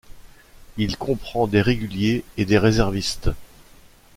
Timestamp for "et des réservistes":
2.35-3.29